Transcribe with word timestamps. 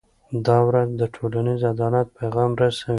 دا 0.45 0.57
ورځ 0.67 0.89
د 1.01 1.01
ټولنیز 1.15 1.61
عدالت 1.73 2.07
پیغام 2.19 2.51
رسوي. 2.61 2.89